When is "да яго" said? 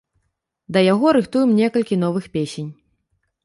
0.77-1.07